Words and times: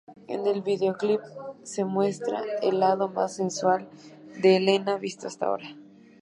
En 0.27 0.47
el 0.47 0.63
videoclip 0.63 1.21
se 1.61 1.85
muestra 1.85 2.41
el 2.63 2.79
lado 2.79 3.07
más 3.09 3.35
sensual 3.35 3.87
de 4.41 4.55
Helena 4.57 4.97
visto 4.97 5.27
hasta 5.27 5.45
ahora. 5.45 5.75